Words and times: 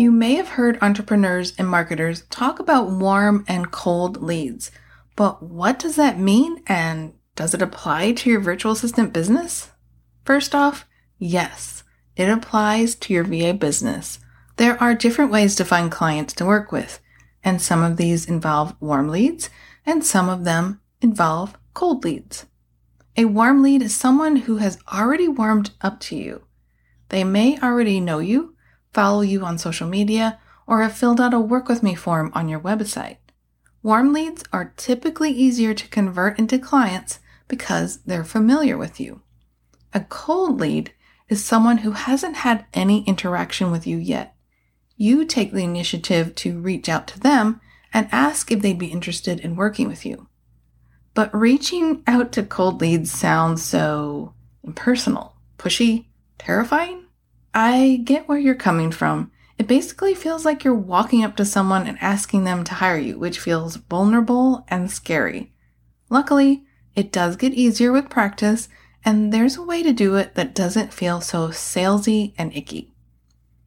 You 0.00 0.10
may 0.10 0.36
have 0.36 0.48
heard 0.48 0.78
entrepreneurs 0.80 1.52
and 1.58 1.68
marketers 1.68 2.22
talk 2.30 2.58
about 2.58 2.90
warm 2.90 3.44
and 3.46 3.70
cold 3.70 4.22
leads, 4.22 4.70
but 5.14 5.42
what 5.42 5.78
does 5.78 5.96
that 5.96 6.18
mean 6.18 6.62
and 6.66 7.12
does 7.36 7.52
it 7.52 7.60
apply 7.60 8.12
to 8.12 8.30
your 8.30 8.40
virtual 8.40 8.72
assistant 8.72 9.12
business? 9.12 9.68
First 10.24 10.54
off, 10.54 10.88
yes, 11.18 11.84
it 12.16 12.30
applies 12.30 12.94
to 12.94 13.12
your 13.12 13.24
VA 13.24 13.52
business. 13.52 14.20
There 14.56 14.82
are 14.82 14.94
different 14.94 15.30
ways 15.30 15.54
to 15.56 15.66
find 15.66 15.92
clients 15.92 16.32
to 16.36 16.46
work 16.46 16.72
with, 16.72 16.98
and 17.44 17.60
some 17.60 17.82
of 17.82 17.98
these 17.98 18.24
involve 18.24 18.74
warm 18.80 19.08
leads 19.08 19.50
and 19.84 20.02
some 20.02 20.30
of 20.30 20.44
them 20.44 20.80
involve 21.02 21.58
cold 21.74 22.04
leads. 22.04 22.46
A 23.18 23.26
warm 23.26 23.62
lead 23.62 23.82
is 23.82 23.94
someone 23.94 24.36
who 24.36 24.56
has 24.56 24.78
already 24.90 25.28
warmed 25.28 25.72
up 25.82 26.00
to 26.00 26.16
you. 26.16 26.46
They 27.10 27.22
may 27.22 27.60
already 27.60 28.00
know 28.00 28.20
you, 28.20 28.56
follow 28.92 29.22
you 29.22 29.44
on 29.44 29.58
social 29.58 29.88
media, 29.88 30.38
or 30.66 30.82
have 30.82 30.96
filled 30.96 31.20
out 31.20 31.34
a 31.34 31.40
work 31.40 31.68
with 31.68 31.82
me 31.82 31.94
form 31.94 32.30
on 32.34 32.48
your 32.48 32.60
website. 32.60 33.16
Warm 33.82 34.12
leads 34.12 34.44
are 34.52 34.72
typically 34.76 35.30
easier 35.30 35.74
to 35.74 35.88
convert 35.88 36.38
into 36.38 36.58
clients 36.58 37.18
because 37.48 37.98
they're 37.98 38.24
familiar 38.24 38.76
with 38.76 39.00
you. 39.00 39.22
A 39.92 40.00
cold 40.00 40.60
lead 40.60 40.92
is 41.28 41.44
someone 41.44 41.78
who 41.78 41.92
hasn't 41.92 42.36
had 42.36 42.66
any 42.74 43.02
interaction 43.04 43.70
with 43.70 43.86
you 43.86 43.96
yet. 43.96 44.34
You 44.96 45.24
take 45.24 45.52
the 45.52 45.64
initiative 45.64 46.34
to 46.36 46.60
reach 46.60 46.88
out 46.88 47.06
to 47.08 47.20
them 47.20 47.60
and 47.92 48.08
ask 48.12 48.52
if 48.52 48.60
they'd 48.60 48.78
be 48.78 48.92
interested 48.92 49.40
in 49.40 49.56
working 49.56 49.88
with 49.88 50.04
you. 50.04 50.28
But 51.14 51.34
reaching 51.34 52.02
out 52.06 52.32
to 52.32 52.42
cold 52.42 52.80
leads 52.80 53.10
sounds 53.10 53.62
so 53.62 54.34
impersonal, 54.62 55.36
pushy, 55.58 56.06
terrifying. 56.38 57.06
I 57.54 58.02
get 58.04 58.28
where 58.28 58.38
you're 58.38 58.54
coming 58.54 58.90
from. 58.90 59.30
It 59.58 59.66
basically 59.66 60.14
feels 60.14 60.44
like 60.44 60.64
you're 60.64 60.74
walking 60.74 61.24
up 61.24 61.36
to 61.36 61.44
someone 61.44 61.86
and 61.86 61.98
asking 62.00 62.44
them 62.44 62.64
to 62.64 62.74
hire 62.74 62.98
you, 62.98 63.18
which 63.18 63.38
feels 63.38 63.76
vulnerable 63.76 64.64
and 64.68 64.90
scary. 64.90 65.52
Luckily, 66.08 66.64
it 66.94 67.12
does 67.12 67.36
get 67.36 67.52
easier 67.52 67.92
with 67.92 68.08
practice, 68.08 68.68
and 69.04 69.32
there's 69.32 69.56
a 69.56 69.62
way 69.62 69.82
to 69.82 69.92
do 69.92 70.16
it 70.16 70.34
that 70.34 70.54
doesn't 70.54 70.94
feel 70.94 71.20
so 71.20 71.48
salesy 71.48 72.32
and 72.38 72.54
icky. 72.54 72.94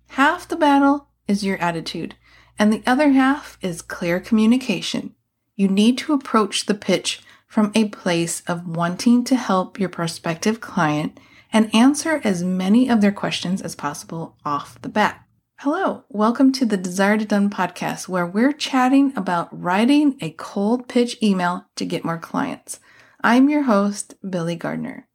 Half 0.09 0.47
the 0.47 0.55
battle 0.55 1.09
is 1.27 1.43
your 1.43 1.57
attitude, 1.57 2.15
and 2.57 2.71
the 2.71 2.83
other 2.85 3.11
half 3.11 3.57
is 3.61 3.81
clear 3.81 4.19
communication. 4.19 5.15
You 5.55 5.67
need 5.67 5.97
to 5.99 6.13
approach 6.13 6.65
the 6.65 6.73
pitch 6.73 7.21
from 7.47 7.71
a 7.75 7.89
place 7.89 8.41
of 8.47 8.67
wanting 8.67 9.23
to 9.25 9.35
help 9.35 9.79
your 9.79 9.89
prospective 9.89 10.59
client 10.59 11.19
and 11.53 11.73
answer 11.73 12.19
as 12.23 12.43
many 12.43 12.89
of 12.89 12.99
their 12.99 13.11
questions 13.11 13.61
as 13.61 13.75
possible 13.75 14.35
off 14.43 14.81
the 14.81 14.89
bat. 14.89 15.23
Hello, 15.59 16.03
welcome 16.09 16.51
to 16.51 16.65
the 16.65 16.75
Desire 16.75 17.15
to 17.19 17.25
Done 17.25 17.51
podcast, 17.51 18.09
where 18.09 18.25
we're 18.25 18.51
chatting 18.51 19.13
about 19.15 19.47
writing 19.57 20.17
a 20.19 20.31
cold 20.31 20.89
pitch 20.89 21.21
email 21.21 21.65
to 21.75 21.85
get 21.85 22.03
more 22.03 22.17
clients. 22.17 22.79
I'm 23.23 23.49
your 23.49 23.63
host, 23.63 24.15
Billy 24.27 24.55
Gardner. 24.55 25.07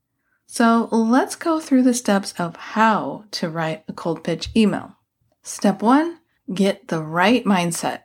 So 0.47 0.89
let's 0.93 1.35
go 1.35 1.59
through 1.59 1.83
the 1.83 1.93
steps 1.93 2.33
of 2.39 2.55
how 2.57 3.25
to 3.33 3.51
write 3.51 3.83
a 3.89 3.93
cold 3.93 4.23
pitch 4.23 4.49
email. 4.57 4.95
Step 5.43 5.83
one, 5.83 6.21
get 6.55 6.87
the 6.87 7.03
right 7.03 7.45
mindset. 7.45 8.03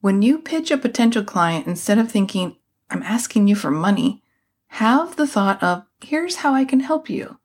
When 0.00 0.22
you 0.22 0.38
pitch 0.38 0.72
a 0.72 0.76
potential 0.76 1.22
client, 1.22 1.68
instead 1.68 1.98
of 1.98 2.10
thinking, 2.10 2.56
I'm 2.90 3.02
asking 3.04 3.46
you 3.46 3.54
for 3.54 3.70
money, 3.70 4.24
have 4.66 5.16
the 5.16 5.26
thought 5.26 5.62
of, 5.62 5.84
here's 6.02 6.36
how 6.36 6.52
I 6.52 6.64
can 6.64 6.80
help 6.80 7.08
you. 7.08 7.38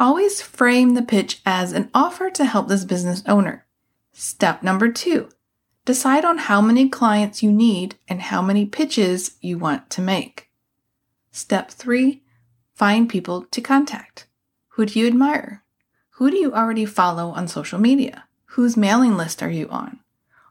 Always 0.00 0.40
frame 0.40 0.94
the 0.94 1.02
pitch 1.02 1.40
as 1.44 1.72
an 1.72 1.90
offer 1.92 2.30
to 2.30 2.44
help 2.44 2.68
this 2.68 2.84
business 2.84 3.22
owner. 3.26 3.66
Step 4.12 4.62
number 4.62 4.92
two, 4.92 5.28
decide 5.84 6.24
on 6.24 6.38
how 6.38 6.60
many 6.60 6.88
clients 6.88 7.42
you 7.42 7.50
need 7.50 7.96
and 8.06 8.22
how 8.22 8.40
many 8.40 8.64
pitches 8.64 9.36
you 9.40 9.58
want 9.58 9.90
to 9.90 10.00
make. 10.00 10.50
Step 11.32 11.72
three, 11.72 12.22
find 12.74 13.08
people 13.08 13.42
to 13.50 13.60
contact. 13.60 14.28
Who 14.68 14.86
do 14.86 15.00
you 15.00 15.08
admire? 15.08 15.64
Who 16.10 16.30
do 16.30 16.36
you 16.36 16.54
already 16.54 16.84
follow 16.84 17.30
on 17.30 17.48
social 17.48 17.80
media? 17.80 18.24
Whose 18.52 18.76
mailing 18.76 19.16
list 19.16 19.42
are 19.42 19.50
you 19.50 19.68
on? 19.68 19.98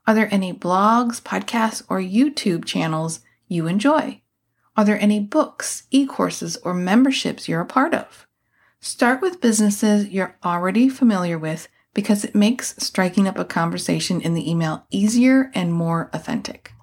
Are 0.06 0.14
there 0.14 0.34
any 0.34 0.54
blogs, 0.54 1.22
podcasts, 1.22 1.84
or 1.88 2.00
YouTube 2.00 2.66
channels 2.66 3.22
you 3.48 3.68
enjoy? 3.68 4.20
Are 4.76 4.84
there 4.84 5.02
any 5.02 5.22
books, 5.22 5.84
e 5.90 6.06
courses, 6.06 6.58
or 6.58 6.74
memberships 6.74 7.48
you're 7.48 7.62
a 7.62 7.66
part 7.66 7.94
of? 7.94 8.27
Start 8.80 9.22
with 9.22 9.42
businesses 9.42 10.08
you're 10.08 10.38
already 10.46 10.88
familiar 10.88 11.38
with 11.38 11.68
because 11.94 12.24
it 12.24 12.36
makes 12.36 12.76
striking 12.78 13.28
up 13.28 13.40
a 13.40 13.46
conversation 13.46 14.22
in 14.22 14.36
the 14.36 14.50
email 14.50 14.86
easier 14.92 15.52
and 15.56 15.74
more 15.74 16.10
authentic. 16.14 16.74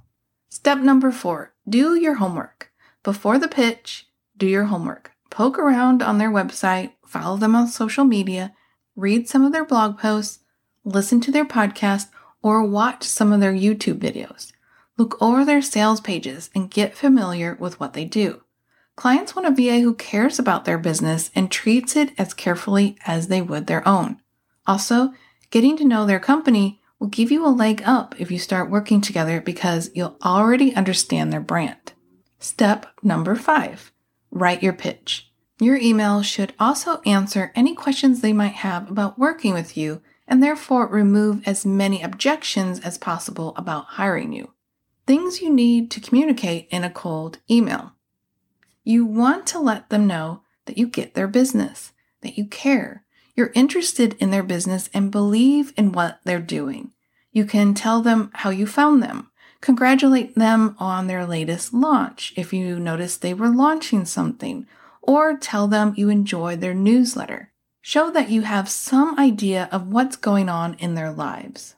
Step 0.48 0.78
number 0.78 1.12
four 1.12 1.52
do 1.68 1.94
your 1.94 2.14
homework. 2.14 2.72
Before 3.02 3.38
the 3.38 3.48
pitch, 3.48 4.08
do 4.36 4.46
your 4.46 4.64
homework. 4.64 5.12
Poke 5.30 5.58
around 5.58 6.02
on 6.02 6.18
their 6.18 6.30
website, 6.30 6.92
follow 7.06 7.36
them 7.36 7.54
on 7.54 7.68
social 7.68 8.04
media, 8.04 8.54
read 8.96 9.28
some 9.28 9.44
of 9.44 9.52
their 9.52 9.64
blog 9.64 9.98
posts, 9.98 10.40
listen 10.84 11.20
to 11.20 11.30
their 11.32 11.44
podcast, 11.44 12.08
or 12.42 12.64
watch 12.64 13.04
some 13.04 13.32
of 13.32 13.40
their 13.40 13.52
YouTube 13.52 13.98
videos. 13.98 14.52
Look 14.98 15.20
over 15.20 15.44
their 15.44 15.62
sales 15.62 16.00
pages 16.00 16.50
and 16.54 16.70
get 16.70 16.96
familiar 16.96 17.56
with 17.58 17.80
what 17.80 17.94
they 17.94 18.04
do. 18.04 18.42
Clients 18.96 19.34
want 19.34 19.48
a 19.48 19.50
VA 19.50 19.80
who 19.80 19.94
cares 19.94 20.38
about 20.38 20.64
their 20.64 20.78
business 20.78 21.30
and 21.34 21.50
treats 21.50 21.96
it 21.96 22.12
as 22.16 22.32
carefully 22.32 22.96
as 23.06 23.26
they 23.26 23.42
would 23.42 23.66
their 23.66 23.86
own. 23.86 24.20
Also, 24.66 25.12
getting 25.50 25.76
to 25.76 25.84
know 25.84 26.06
their 26.06 26.20
company 26.20 26.80
will 26.98 27.08
give 27.08 27.30
you 27.30 27.44
a 27.44 27.48
leg 27.48 27.82
up 27.84 28.14
if 28.20 28.30
you 28.30 28.38
start 28.38 28.70
working 28.70 29.00
together 29.00 29.40
because 29.40 29.90
you'll 29.94 30.16
already 30.24 30.74
understand 30.74 31.32
their 31.32 31.40
brand. 31.40 31.92
Step 32.38 32.86
number 33.02 33.34
five 33.34 33.90
write 34.30 34.62
your 34.62 34.72
pitch. 34.72 35.30
Your 35.60 35.76
email 35.76 36.22
should 36.22 36.52
also 36.58 37.00
answer 37.06 37.52
any 37.54 37.74
questions 37.74 38.20
they 38.20 38.32
might 38.32 38.54
have 38.54 38.90
about 38.90 39.18
working 39.18 39.54
with 39.54 39.76
you 39.76 40.02
and 40.26 40.42
therefore 40.42 40.88
remove 40.88 41.46
as 41.46 41.64
many 41.64 42.02
objections 42.02 42.80
as 42.80 42.98
possible 42.98 43.54
about 43.56 43.84
hiring 43.84 44.32
you. 44.32 44.52
Things 45.06 45.40
you 45.40 45.50
need 45.50 45.90
to 45.92 46.00
communicate 46.00 46.66
in 46.70 46.82
a 46.82 46.90
cold 46.90 47.38
email. 47.48 47.93
You 48.84 49.06
want 49.06 49.46
to 49.48 49.58
let 49.58 49.88
them 49.88 50.06
know 50.06 50.42
that 50.66 50.78
you 50.78 50.86
get 50.86 51.14
their 51.14 51.26
business, 51.26 51.92
that 52.20 52.36
you 52.36 52.46
care, 52.46 53.04
you're 53.34 53.50
interested 53.54 54.14
in 54.20 54.30
their 54.30 54.42
business 54.42 54.88
and 54.94 55.10
believe 55.10 55.72
in 55.76 55.92
what 55.92 56.20
they're 56.24 56.38
doing. 56.38 56.92
You 57.32 57.44
can 57.44 57.74
tell 57.74 58.00
them 58.00 58.30
how 58.34 58.50
you 58.50 58.66
found 58.66 59.02
them, 59.02 59.30
congratulate 59.60 60.34
them 60.36 60.76
on 60.78 61.06
their 61.06 61.26
latest 61.26 61.74
launch 61.74 62.32
if 62.36 62.52
you 62.52 62.78
noticed 62.78 63.22
they 63.22 63.34
were 63.34 63.48
launching 63.48 64.04
something, 64.04 64.66
or 65.02 65.36
tell 65.36 65.66
them 65.66 65.94
you 65.96 66.08
enjoy 66.08 66.54
their 66.54 66.74
newsletter. 66.74 67.52
Show 67.80 68.10
that 68.12 68.30
you 68.30 68.42
have 68.42 68.68
some 68.68 69.18
idea 69.18 69.68
of 69.72 69.88
what's 69.88 70.16
going 70.16 70.48
on 70.48 70.74
in 70.74 70.94
their 70.94 71.10
lives. 71.10 71.74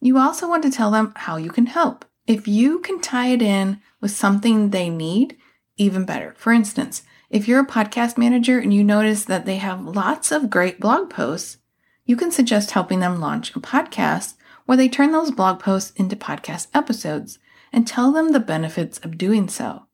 You 0.00 0.18
also 0.18 0.48
want 0.48 0.62
to 0.64 0.70
tell 0.70 0.90
them 0.90 1.12
how 1.16 1.36
you 1.36 1.50
can 1.50 1.66
help. 1.66 2.04
If 2.26 2.46
you 2.46 2.78
can 2.80 3.00
tie 3.00 3.28
it 3.28 3.42
in 3.42 3.80
with 4.00 4.10
something 4.10 4.70
they 4.70 4.90
need, 4.90 5.36
even 5.80 6.04
better. 6.04 6.34
For 6.36 6.52
instance, 6.52 7.02
if 7.30 7.48
you're 7.48 7.62
a 7.62 7.66
podcast 7.66 8.18
manager 8.18 8.58
and 8.58 8.72
you 8.72 8.84
notice 8.84 9.24
that 9.24 9.46
they 9.46 9.56
have 9.56 9.84
lots 9.84 10.30
of 10.30 10.50
great 10.50 10.78
blog 10.78 11.08
posts, 11.08 11.58
you 12.04 12.16
can 12.16 12.30
suggest 12.30 12.72
helping 12.72 13.00
them 13.00 13.20
launch 13.20 13.54
a 13.54 13.60
podcast 13.60 14.34
where 14.66 14.76
they 14.76 14.88
turn 14.88 15.12
those 15.12 15.30
blog 15.30 15.58
posts 15.58 15.92
into 15.96 16.16
podcast 16.16 16.66
episodes 16.74 17.38
and 17.72 17.86
tell 17.86 18.12
them 18.12 18.32
the 18.32 18.40
benefits 18.40 18.98
of 18.98 19.16
doing 19.16 19.48
so. 19.48 19.86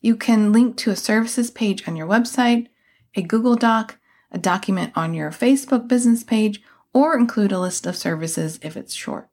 You 0.00 0.16
can 0.16 0.52
link 0.52 0.76
to 0.78 0.90
a 0.90 0.96
services 0.96 1.50
page 1.50 1.86
on 1.88 1.96
your 1.96 2.06
website, 2.06 2.68
a 3.14 3.22
Google 3.22 3.56
Doc, 3.56 3.98
a 4.32 4.38
document 4.38 4.92
on 4.94 5.14
your 5.14 5.30
Facebook 5.30 5.88
business 5.88 6.22
page, 6.22 6.62
or 6.92 7.16
include 7.16 7.52
a 7.52 7.60
list 7.60 7.86
of 7.86 7.96
services 7.96 8.58
if 8.62 8.76
it's 8.76 8.94
short. 8.94 9.28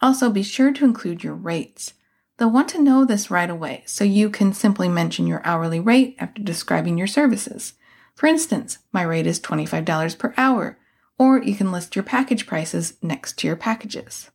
Also, 0.00 0.30
be 0.30 0.42
sure 0.42 0.72
to 0.72 0.84
include 0.84 1.24
your 1.24 1.34
rates. 1.34 1.94
They'll 2.38 2.50
want 2.50 2.68
to 2.70 2.82
know 2.82 3.04
this 3.04 3.30
right 3.30 3.50
away, 3.50 3.82
so 3.84 4.04
you 4.04 4.30
can 4.30 4.52
simply 4.52 4.88
mention 4.88 5.26
your 5.26 5.44
hourly 5.44 5.80
rate 5.80 6.16
after 6.18 6.40
describing 6.40 6.96
your 6.96 7.08
services. 7.08 7.74
For 8.14 8.26
instance, 8.26 8.78
my 8.92 9.02
rate 9.02 9.26
is 9.26 9.40
$25 9.40 10.18
per 10.18 10.34
hour, 10.36 10.78
or 11.18 11.42
you 11.42 11.56
can 11.56 11.72
list 11.72 11.96
your 11.96 12.04
package 12.04 12.46
prices 12.46 12.94
next 13.02 13.38
to 13.38 13.48
your 13.48 13.56
packages. 13.56 14.30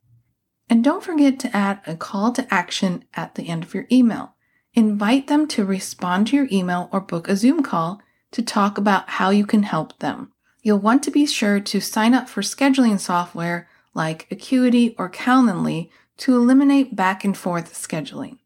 And 0.68 0.84
don't 0.84 1.02
forget 1.02 1.38
to 1.40 1.56
add 1.56 1.80
a 1.86 1.96
call 1.96 2.32
to 2.32 2.52
action 2.52 3.04
at 3.14 3.34
the 3.34 3.48
end 3.48 3.64
of 3.64 3.74
your 3.74 3.86
email. 3.90 4.34
Invite 4.74 5.28
them 5.28 5.46
to 5.48 5.64
respond 5.64 6.26
to 6.28 6.36
your 6.36 6.48
email 6.52 6.88
or 6.92 7.00
book 7.00 7.28
a 7.28 7.36
Zoom 7.36 7.62
call 7.62 8.02
to 8.32 8.42
talk 8.42 8.76
about 8.76 9.08
how 9.10 9.30
you 9.30 9.46
can 9.46 9.62
help 9.62 9.98
them. 10.00 10.32
You'll 10.62 10.78
want 10.78 11.02
to 11.04 11.10
be 11.10 11.26
sure 11.26 11.60
to 11.60 11.80
sign 11.80 12.12
up 12.14 12.28
for 12.28 12.42
scheduling 12.42 12.98
software 12.98 13.68
like 13.94 14.26
Acuity 14.30 14.94
or 14.98 15.08
Calendly 15.08 15.90
to 16.18 16.36
eliminate 16.36 16.96
back 16.96 17.24
and 17.24 17.36
forth 17.36 17.74
scheduling. 17.74 18.38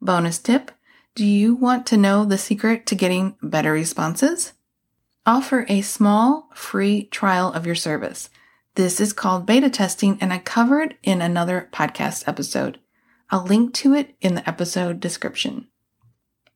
Bonus 0.00 0.38
tip 0.38 0.70
Do 1.14 1.24
you 1.24 1.54
want 1.54 1.86
to 1.86 1.96
know 1.96 2.24
the 2.24 2.38
secret 2.38 2.86
to 2.86 2.94
getting 2.94 3.36
better 3.42 3.72
responses? 3.72 4.52
Offer 5.24 5.66
a 5.68 5.80
small 5.80 6.50
free 6.54 7.04
trial 7.04 7.52
of 7.52 7.66
your 7.66 7.74
service. 7.74 8.30
This 8.76 9.00
is 9.00 9.12
called 9.12 9.46
beta 9.46 9.70
testing, 9.70 10.18
and 10.20 10.32
I 10.32 10.38
cover 10.38 10.80
it 10.82 10.98
in 11.02 11.22
another 11.22 11.68
podcast 11.72 12.28
episode. 12.28 12.78
I'll 13.30 13.44
link 13.44 13.74
to 13.74 13.94
it 13.94 14.14
in 14.20 14.34
the 14.34 14.48
episode 14.48 15.00
description. 15.00 15.68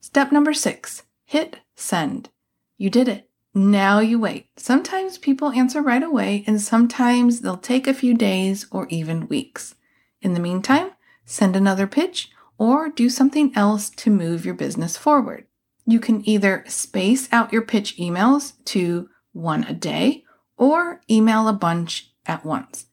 Step 0.00 0.30
number 0.30 0.54
six 0.54 1.02
hit 1.24 1.58
send. 1.76 2.28
You 2.76 2.90
did 2.90 3.08
it. 3.08 3.28
Now 3.54 4.00
you 4.00 4.18
wait. 4.18 4.46
Sometimes 4.56 5.18
people 5.18 5.50
answer 5.50 5.82
right 5.82 6.02
away, 6.02 6.44
and 6.46 6.60
sometimes 6.60 7.40
they'll 7.40 7.56
take 7.56 7.86
a 7.86 7.94
few 7.94 8.14
days 8.14 8.66
or 8.70 8.86
even 8.88 9.28
weeks. 9.28 9.74
In 10.22 10.34
the 10.34 10.40
meantime, 10.40 10.90
send 11.24 11.56
another 11.56 11.86
pitch 11.86 12.30
or 12.58 12.88
do 12.88 13.08
something 13.08 13.52
else 13.56 13.90
to 13.90 14.10
move 14.10 14.44
your 14.44 14.54
business 14.54 14.96
forward. 14.96 15.46
You 15.86 16.00
can 16.00 16.28
either 16.28 16.64
space 16.66 17.28
out 17.32 17.52
your 17.52 17.62
pitch 17.62 17.96
emails 17.96 18.52
to 18.66 19.08
one 19.32 19.64
a 19.64 19.72
day 19.72 20.24
or 20.56 21.00
email 21.10 21.48
a 21.48 21.52
bunch 21.52 22.12
at 22.26 22.44
once. 22.44 22.86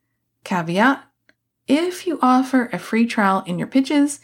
Caveat 0.43 1.03
if 1.67 2.07
you 2.07 2.17
offer 2.21 2.69
a 2.71 2.79
free 2.79 3.05
trial 3.05 3.43
in 3.45 3.59
your 3.59 3.67
pitches, 3.67 4.21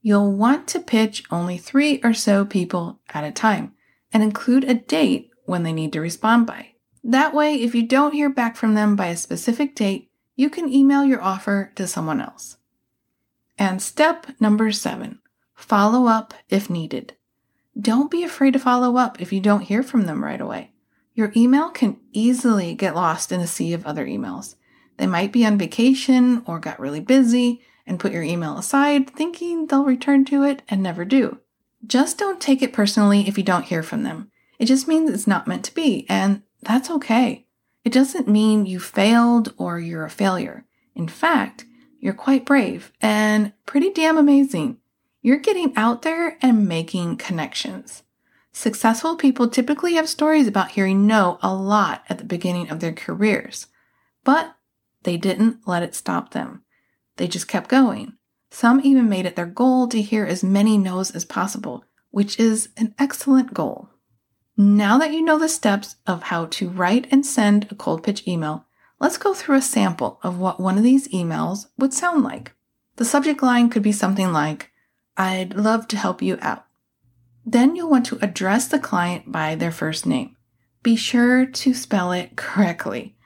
you'll 0.00 0.32
want 0.32 0.68
to 0.68 0.78
pitch 0.78 1.24
only 1.30 1.58
three 1.58 2.00
or 2.04 2.14
so 2.14 2.44
people 2.44 3.00
at 3.12 3.24
a 3.24 3.32
time 3.32 3.74
and 4.12 4.22
include 4.22 4.62
a 4.64 4.74
date 4.74 5.30
when 5.44 5.64
they 5.64 5.72
need 5.72 5.92
to 5.92 6.00
respond 6.00 6.46
by. 6.46 6.68
That 7.02 7.34
way, 7.34 7.56
if 7.56 7.74
you 7.74 7.86
don't 7.86 8.14
hear 8.14 8.30
back 8.30 8.56
from 8.56 8.74
them 8.74 8.94
by 8.94 9.08
a 9.08 9.16
specific 9.16 9.74
date, 9.74 10.10
you 10.36 10.50
can 10.50 10.72
email 10.72 11.04
your 11.04 11.22
offer 11.22 11.72
to 11.76 11.86
someone 11.86 12.20
else. 12.20 12.56
And 13.58 13.80
step 13.80 14.26
number 14.40 14.72
seven 14.72 15.20
follow 15.54 16.06
up 16.06 16.34
if 16.48 16.68
needed. 16.68 17.14
Don't 17.78 18.10
be 18.10 18.24
afraid 18.24 18.52
to 18.52 18.58
follow 18.58 18.96
up 18.96 19.20
if 19.20 19.32
you 19.32 19.40
don't 19.40 19.62
hear 19.62 19.82
from 19.82 20.06
them 20.06 20.24
right 20.24 20.40
away. 20.40 20.72
Your 21.14 21.32
email 21.36 21.70
can 21.70 21.98
easily 22.12 22.74
get 22.74 22.94
lost 22.94 23.30
in 23.30 23.40
a 23.40 23.46
sea 23.46 23.72
of 23.72 23.86
other 23.86 24.06
emails. 24.06 24.56
They 24.96 25.06
might 25.06 25.32
be 25.32 25.46
on 25.46 25.58
vacation 25.58 26.42
or 26.46 26.58
got 26.58 26.80
really 26.80 27.00
busy 27.00 27.62
and 27.86 28.00
put 28.00 28.12
your 28.12 28.22
email 28.22 28.58
aside 28.58 29.10
thinking 29.10 29.66
they'll 29.66 29.84
return 29.84 30.24
to 30.26 30.42
it 30.42 30.62
and 30.68 30.82
never 30.82 31.04
do. 31.04 31.38
Just 31.86 32.18
don't 32.18 32.40
take 32.40 32.62
it 32.62 32.72
personally 32.72 33.28
if 33.28 33.36
you 33.36 33.44
don't 33.44 33.66
hear 33.66 33.82
from 33.82 34.02
them. 34.02 34.30
It 34.58 34.66
just 34.66 34.88
means 34.88 35.10
it's 35.10 35.26
not 35.26 35.46
meant 35.46 35.64
to 35.66 35.74
be, 35.74 36.06
and 36.08 36.42
that's 36.62 36.90
okay. 36.90 37.43
It 37.84 37.92
doesn't 37.92 38.26
mean 38.26 38.66
you 38.66 38.80
failed 38.80 39.52
or 39.58 39.78
you're 39.78 40.06
a 40.06 40.10
failure. 40.10 40.64
In 40.94 41.06
fact, 41.06 41.66
you're 42.00 42.14
quite 42.14 42.46
brave 42.46 42.92
and 43.00 43.52
pretty 43.66 43.90
damn 43.90 44.16
amazing. 44.16 44.78
You're 45.20 45.38
getting 45.38 45.74
out 45.76 46.02
there 46.02 46.38
and 46.42 46.68
making 46.68 47.16
connections. 47.16 48.02
Successful 48.52 49.16
people 49.16 49.48
typically 49.48 49.94
have 49.94 50.08
stories 50.08 50.46
about 50.46 50.72
hearing 50.72 51.06
no 51.06 51.38
a 51.42 51.52
lot 51.52 52.04
at 52.08 52.18
the 52.18 52.24
beginning 52.24 52.70
of 52.70 52.80
their 52.80 52.92
careers, 52.92 53.66
but 54.22 54.54
they 55.02 55.16
didn't 55.16 55.66
let 55.66 55.82
it 55.82 55.94
stop 55.94 56.30
them. 56.30 56.62
They 57.16 57.26
just 57.26 57.48
kept 57.48 57.68
going. 57.68 58.14
Some 58.50 58.80
even 58.84 59.08
made 59.08 59.26
it 59.26 59.34
their 59.34 59.46
goal 59.46 59.88
to 59.88 60.00
hear 60.00 60.24
as 60.24 60.44
many 60.44 60.78
no's 60.78 61.10
as 61.10 61.24
possible, 61.24 61.84
which 62.10 62.38
is 62.38 62.68
an 62.76 62.94
excellent 62.98 63.52
goal. 63.52 63.90
Now 64.56 64.98
that 64.98 65.12
you 65.12 65.20
know 65.20 65.36
the 65.36 65.48
steps 65.48 65.96
of 66.06 66.24
how 66.24 66.46
to 66.46 66.68
write 66.68 67.08
and 67.10 67.26
send 67.26 67.66
a 67.70 67.74
cold 67.74 68.04
pitch 68.04 68.26
email, 68.26 68.66
let's 69.00 69.18
go 69.18 69.34
through 69.34 69.56
a 69.56 69.62
sample 69.62 70.20
of 70.22 70.38
what 70.38 70.60
one 70.60 70.78
of 70.78 70.84
these 70.84 71.08
emails 71.08 71.66
would 71.76 71.92
sound 71.92 72.22
like. 72.22 72.54
The 72.94 73.04
subject 73.04 73.42
line 73.42 73.68
could 73.68 73.82
be 73.82 73.90
something 73.90 74.32
like, 74.32 74.70
I'd 75.16 75.56
love 75.56 75.88
to 75.88 75.96
help 75.96 76.22
you 76.22 76.38
out. 76.40 76.66
Then 77.44 77.74
you'll 77.74 77.90
want 77.90 78.06
to 78.06 78.18
address 78.22 78.68
the 78.68 78.78
client 78.78 79.32
by 79.32 79.56
their 79.56 79.72
first 79.72 80.06
name. 80.06 80.36
Be 80.84 80.94
sure 80.94 81.46
to 81.46 81.74
spell 81.74 82.12
it 82.12 82.36
correctly. 82.36 83.16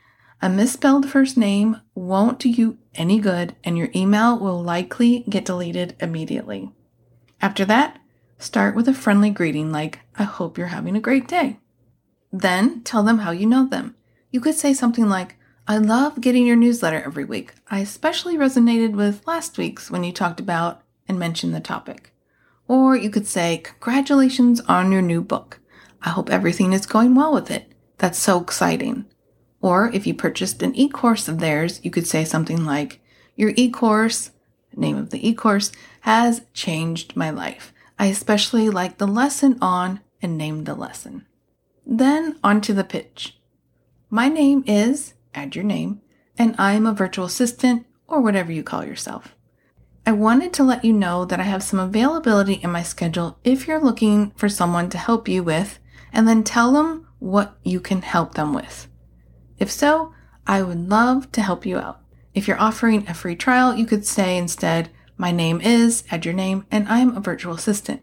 A 0.41 0.49
misspelled 0.49 1.11
first 1.11 1.37
name 1.37 1.83
won't 1.95 2.39
do 2.39 2.49
you 2.49 2.79
any 2.95 3.19
good, 3.19 3.55
and 3.65 3.77
your 3.77 3.91
email 3.95 4.39
will 4.39 4.63
likely 4.63 5.25
get 5.29 5.45
deleted 5.45 5.95
immediately. 6.01 6.71
After 7.43 7.67
that, 7.67 8.01
Start 8.41 8.77
with 8.77 8.87
a 8.87 8.95
friendly 8.95 9.31
greeting 9.31 9.73
like, 9.73 9.99
I 10.19 10.25
hope 10.25 10.59
you're 10.59 10.67
having 10.67 10.97
a 10.97 11.01
great 11.01 11.29
day. 11.29 11.59
Then 12.33 12.83
tell 12.83 13.05
them 13.05 13.19
how 13.19 13.31
you 13.31 13.47
know 13.47 13.67
them. 13.67 13.95
You 14.31 14.41
could 14.41 14.57
say 14.57 14.75
something 14.75 15.09
like, 15.09 15.37
I 15.67 15.79
love 15.79 16.21
getting 16.21 16.47
your 16.47 16.57
newsletter 16.57 17.03
every 17.05 17.25
week. 17.25 17.53
I 17.71 17.79
especially 17.79 18.37
resonated 18.37 18.93
with 18.93 19.27
last 19.27 19.57
week's 19.59 19.91
when 19.91 20.03
you 20.03 20.13
talked 20.13 20.41
about 20.41 20.83
and 21.07 21.19
mentioned 21.19 21.55
the 21.55 21.61
topic. 21.61 22.13
Or 22.67 22.97
you 22.97 23.11
could 23.11 23.27
say, 23.27 23.59
Congratulations 23.59 24.61
on 24.63 24.91
your 24.93 25.03
new 25.03 25.23
book. 25.23 25.61
I 26.03 26.11
hope 26.11 26.31
everything 26.31 26.73
is 26.73 26.85
going 26.85 27.15
well 27.15 27.33
with 27.33 27.51
it. 27.51 27.73
That's 27.99 28.19
so 28.19 28.41
exciting. 28.41 29.07
Or 29.61 29.91
if 29.93 30.07
you 30.07 30.15
purchased 30.15 30.63
an 30.63 30.75
e 30.75 30.89
course 30.89 31.29
of 31.29 31.39
theirs, 31.39 31.81
you 31.83 31.91
could 31.91 32.07
say 32.07 32.25
something 32.25 32.65
like, 32.65 33.01
Your 33.37 33.53
e 33.57 33.71
course, 33.71 34.31
name 34.75 34.97
of 34.97 35.11
the 35.11 35.27
e 35.27 35.33
course, 35.33 35.71
has 36.01 36.43
changed 36.53 37.17
my 37.17 37.31
life. 37.31 37.73
I 37.99 38.07
especially 38.07 38.69
like 38.69 38.99
the 38.99 39.07
lesson 39.07 39.59
on 39.61 40.01
and 40.21 40.37
name 40.37 40.65
the 40.65 40.75
lesson. 40.75 41.27
Then 41.87 42.39
onto 42.43 42.73
the 42.73 42.85
pitch. 42.85 43.39
My 44.11 44.29
name 44.29 44.65
is, 44.67 45.15
add 45.35 45.55
your 45.55 45.65
name, 45.65 46.01
and 46.39 46.55
I'm 46.59 46.87
a 46.87 46.93
virtual 46.93 47.27
assistant 47.27 47.87
or 48.07 48.21
whatever 48.21 48.53
you 48.53 48.63
call 48.63 48.85
yourself. 48.85 49.35
I 50.07 50.13
wanted 50.13 50.55
to 50.55 50.63
let 50.63 50.85
you 50.85 50.95
know 50.95 51.27
that 51.27 51.41
I 51.41 51.45
have 51.45 51.63
some 51.63 51.79
availability 51.79 52.55
in 52.55 52.71
my 52.71 52.83
schedule 52.83 53.39
if 53.45 53.69
you're 53.69 53.83
looking 53.83 54.31
for 54.37 54.49
someone 54.49 54.89
to 54.91 54.99
help 54.99 55.29
you 55.29 55.43
with, 55.43 55.79
and 56.13 56.27
then 56.27 56.43
tell 56.43 56.73
them 56.73 57.07
what 57.19 57.59
you 57.63 57.81
can 57.81 58.01
help 58.01 58.35
them 58.35 58.55
with. 58.55 58.89
If 59.59 59.71
so, 59.71 60.15
I 60.47 60.63
would 60.63 60.89
love 60.89 61.31
to 61.33 61.43
help 61.43 61.67
you 61.67 61.77
out. 61.77 62.01
If 62.33 62.49
you're 62.49 62.61
offering 62.61 63.07
a 63.07 63.13
free 63.13 63.37
trial, 63.37 63.75
you 63.75 63.85
could 63.85 64.07
say 64.07 64.39
instead, 64.39 64.89
my 65.19 65.33
name 65.33 65.61
is, 65.61 66.05
add 66.11 66.25
your 66.25 66.35
name, 66.35 66.65
and 66.71 66.89
I'm 66.89 67.17
a 67.17 67.21
virtual 67.21 67.55
assistant. 67.55 68.03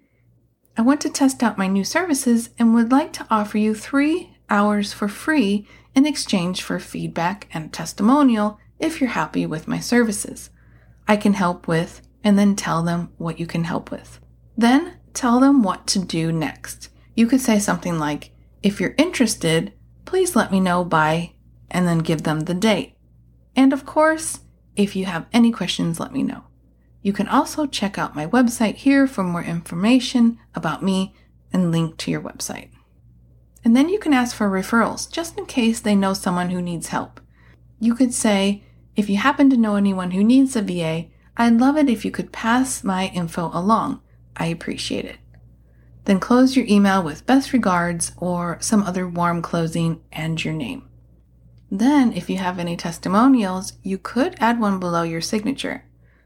I 0.78 0.82
want 0.82 1.00
to 1.02 1.10
test 1.10 1.42
out 1.42 1.58
my 1.58 1.68
new 1.68 1.86
services 1.86 2.50
and 2.60 2.74
would 2.74 2.92
like 2.92 3.14
to 3.14 3.28
offer 3.30 3.58
you 3.58 3.74
three 3.74 4.38
hours 4.50 4.92
for 4.92 5.08
free 5.08 5.66
in 5.96 6.06
exchange 6.06 6.62
for 6.62 6.80
feedback 6.80 7.48
and 7.54 7.72
testimonial 7.72 8.60
if 8.78 9.00
you're 9.00 9.12
happy 9.12 9.46
with 9.46 9.70
my 9.70 9.80
services. 9.80 10.50
I 11.08 11.16
can 11.16 11.34
help 11.34 11.68
with, 11.68 12.02
and 12.24 12.38
then 12.38 12.56
tell 12.56 12.84
them 12.84 13.12
what 13.18 13.40
you 13.40 13.46
can 13.46 13.64
help 13.64 13.90
with. 13.90 14.20
Then 14.58 14.98
tell 15.14 15.40
them 15.40 15.64
what 15.64 15.88
to 15.88 16.00
do 16.00 16.32
next. 16.32 16.90
You 17.16 17.28
could 17.28 17.42
say 17.42 17.60
something 17.60 17.98
like, 17.98 18.32
if 18.62 18.82
you're 18.82 18.96
interested, 18.98 19.72
please 20.04 20.36
let 20.36 20.52
me 20.52 20.60
know 20.60 20.84
by, 20.84 21.34
and 21.72 21.88
then 21.88 22.00
give 22.00 22.24
them 22.24 22.42
the 22.42 22.54
date. 22.54 22.96
And 23.56 23.72
of 23.72 23.86
course, 23.86 24.42
if 24.76 24.96
you 24.96 25.06
have 25.06 25.28
any 25.32 25.52
questions, 25.52 26.00
let 26.00 26.12
me 26.12 26.24
know. 26.24 26.44
You 27.06 27.14
can 27.14 27.28
also 27.28 27.68
check 27.68 28.00
out 28.00 28.16
my 28.16 28.26
website 28.26 28.78
here 28.78 29.06
for 29.06 29.24
more 29.24 29.44
information 29.44 30.40
about 30.56 30.82
me 30.82 31.14
and 31.54 31.72
link 31.72 31.98
to 31.98 32.10
your 32.10 32.20
website. 32.20 32.70
And 33.64 33.76
then 33.76 33.90
you 33.90 34.00
can 34.00 34.12
ask 34.12 34.36
for 34.36 34.50
referrals 34.50 35.08
just 35.12 35.38
in 35.38 35.46
case 35.46 35.80
they 35.80 35.94
know 35.96 36.16
someone 36.16 36.50
who 36.50 36.64
needs 36.64 36.88
help. 36.88 37.22
You 37.80 37.94
could 37.94 38.12
say, 38.12 38.64
if 38.96 39.08
you 39.08 39.18
happen 39.18 39.52
to 39.52 39.56
know 39.56 39.76
anyone 39.76 40.12
who 40.12 40.24
needs 40.24 40.56
a 40.56 40.64
VA, 40.64 41.06
I'd 41.38 41.60
love 41.60 41.78
it 41.78 41.90
if 41.90 42.06
you 42.06 42.10
could 42.10 42.32
pass 42.32 42.84
my 42.84 43.10
info 43.14 43.52
along. 43.54 44.02
I 44.36 44.48
appreciate 44.48 45.06
it. 45.06 45.18
Then 46.06 46.20
close 46.20 46.56
your 46.56 46.66
email 46.66 47.04
with 47.04 47.28
best 47.28 47.54
regards 47.54 48.14
or 48.18 48.58
some 48.62 48.82
other 48.82 49.08
warm 49.08 49.44
closing 49.44 50.02
and 50.12 50.44
your 50.44 50.56
name. 50.56 50.90
Then, 51.70 52.14
if 52.14 52.32
you 52.32 52.38
have 52.38 52.58
any 52.58 52.76
testimonials, 52.76 53.74
you 53.84 54.00
could 54.00 54.36
add 54.40 54.60
one 54.60 54.80
below 54.80 55.04
your 55.04 55.22
signature. 55.22 55.84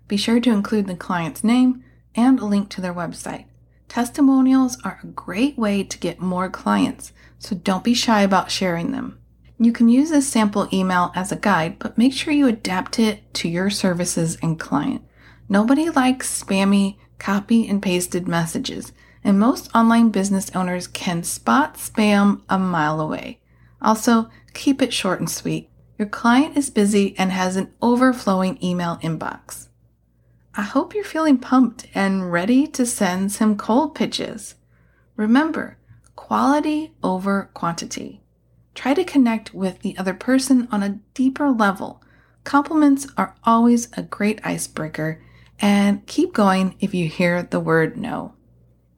Be 0.09 0.17
sure 0.17 0.39
to 0.39 0.51
include 0.51 0.87
the 0.87 0.95
client's 0.95 1.43
name 1.43 1.83
and 2.15 2.39
a 2.39 2.45
link 2.45 2.69
to 2.69 2.81
their 2.81 2.93
website. 2.93 3.45
Testimonials 3.87 4.77
are 4.83 4.99
a 5.03 5.07
great 5.07 5.55
way 5.57 5.83
to 5.83 5.99
get 5.99 6.19
more 6.19 6.49
clients, 6.49 7.13
so 7.37 7.55
don't 7.55 7.83
be 7.83 7.93
shy 7.93 8.23
about 8.23 8.49
sharing 8.51 8.91
them. 8.91 9.19
You 9.59 9.71
can 9.71 9.87
use 9.87 10.09
this 10.09 10.27
sample 10.27 10.67
email 10.73 11.11
as 11.15 11.31
a 11.31 11.35
guide, 11.35 11.77
but 11.77 11.97
make 11.97 12.13
sure 12.13 12.33
you 12.33 12.47
adapt 12.47 12.97
it 12.97 13.31
to 13.35 13.47
your 13.47 13.69
services 13.69 14.37
and 14.41 14.59
client. 14.59 15.03
Nobody 15.47 15.91
likes 15.91 16.43
spammy, 16.43 16.97
copy 17.19 17.67
and 17.67 17.81
pasted 17.81 18.27
messages, 18.27 18.91
and 19.23 19.39
most 19.39 19.69
online 19.75 20.09
business 20.09 20.49
owners 20.55 20.87
can 20.87 21.21
spot 21.21 21.75
spam 21.75 22.41
a 22.49 22.57
mile 22.57 22.99
away. 22.99 23.41
Also, 23.79 24.29
keep 24.55 24.81
it 24.81 24.91
short 24.91 25.19
and 25.19 25.29
sweet. 25.29 25.69
Your 25.99 26.07
client 26.07 26.57
is 26.57 26.71
busy 26.71 27.13
and 27.19 27.31
has 27.31 27.57
an 27.57 27.71
overflowing 27.79 28.57
email 28.63 28.97
inbox. 29.03 29.68
I 30.59 30.63
hope 30.63 30.93
you're 30.93 31.05
feeling 31.05 31.37
pumped 31.37 31.87
and 31.95 32.33
ready 32.33 32.67
to 32.67 32.85
send 32.85 33.31
some 33.31 33.55
cold 33.55 33.95
pitches. 33.95 34.55
Remember, 35.15 35.77
quality 36.17 36.91
over 37.01 37.49
quantity. 37.53 38.19
Try 38.75 38.93
to 38.93 39.05
connect 39.05 39.53
with 39.53 39.79
the 39.79 39.97
other 39.97 40.13
person 40.13 40.67
on 40.69 40.83
a 40.83 40.99
deeper 41.13 41.49
level. 41.49 42.03
Compliments 42.43 43.07
are 43.15 43.35
always 43.45 43.87
a 43.95 44.03
great 44.03 44.45
icebreaker, 44.45 45.21
and 45.61 46.05
keep 46.07 46.33
going 46.33 46.75
if 46.81 46.93
you 46.93 47.07
hear 47.07 47.41
the 47.41 47.61
word 47.61 47.95
no. 47.95 48.33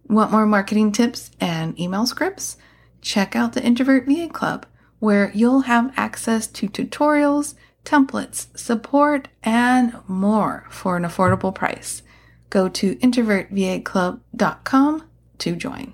Want 0.07 0.31
more 0.31 0.47
marketing 0.47 0.91
tips 0.91 1.29
and 1.39 1.79
email 1.79 2.07
scripts? 2.07 2.57
Check 3.01 3.35
out 3.35 3.53
the 3.53 3.63
Introvert 3.63 4.07
VA 4.07 4.27
Club, 4.27 4.65
where 4.97 5.31
you'll 5.35 5.61
have 5.61 5.93
access 5.95 6.47
to 6.47 6.67
tutorials, 6.67 7.53
templates, 7.85 8.47
support, 8.57 9.27
and 9.43 9.93
more 10.07 10.65
for 10.69 10.97
an 10.97 11.03
affordable 11.03 11.53
price. 11.53 12.01
Go 12.49 12.67
to 12.69 12.95
introvertvaclub.com 12.95 15.03
to 15.37 15.55
join. 15.55 15.93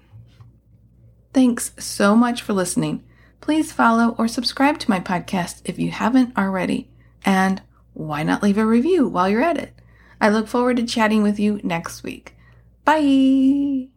Thanks 1.34 1.72
so 1.78 2.16
much 2.16 2.42
for 2.42 2.54
listening. 2.54 3.04
Please 3.42 3.72
follow 3.72 4.16
or 4.18 4.28
subscribe 4.28 4.80
to 4.80 4.90
my 4.90 5.00
podcast 5.00 5.62
if 5.66 5.78
you 5.78 5.92
haven't 5.92 6.36
already. 6.38 6.90
And 7.24 7.62
why 7.94 8.24
not 8.24 8.44
leave 8.44 8.58
a 8.58 8.66
review 8.66 9.08
while 9.08 9.30
you're 9.30 9.44
at 9.44 9.58
it? 9.58 9.74
I 10.20 10.30
look 10.30 10.48
forward 10.48 10.78
to 10.78 10.84
chatting 10.84 11.22
with 11.22 11.40
you 11.40 11.60
next 11.64 12.04
week. 12.04 12.36
Bye. 12.84 13.90